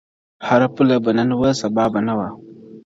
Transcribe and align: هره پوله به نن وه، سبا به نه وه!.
هره 0.47 0.67
پوله 0.75 0.95
به 1.03 1.11
نن 1.17 1.29
وه، 1.39 1.49
سبا 1.61 1.85
به 1.93 1.99
نه 2.07 2.13
وه!. 2.17 2.27